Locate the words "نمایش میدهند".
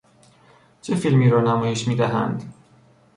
1.41-2.53